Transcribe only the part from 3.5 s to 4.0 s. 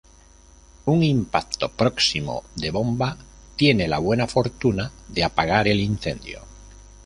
tiene la